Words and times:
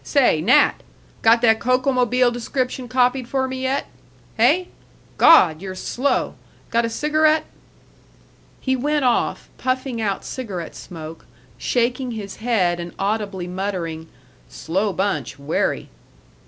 Say! 0.03 0.41
Nat! 0.41 0.81
Got 1.21 1.43
that 1.43 1.59
Kokomobile 1.59 2.31
description 2.33 2.87
copied 2.87 3.27
for 3.27 3.47
me 3.47 3.61
yet? 3.61 3.85
Heh? 4.35 4.63
Gawd! 5.19 5.61
you're 5.61 5.75
slow. 5.75 6.33
Got 6.71 6.85
a 6.85 6.89
cigarette?" 6.89 7.45
He 8.59 8.75
went 8.75 9.05
off, 9.05 9.47
puffing 9.59 10.01
out 10.01 10.25
cigarette 10.25 10.73
smoke, 10.75 11.27
shaking 11.59 12.13
his 12.13 12.37
head 12.37 12.79
and 12.79 12.93
audibly 12.97 13.45
muttering, 13.45 14.07
"Slow 14.49 14.91
bunch, 14.91 15.37
werry." 15.37 15.89